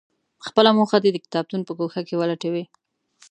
[0.47, 2.63] خپله موخه دې د کتابتون په ګوښه کې ولټوي.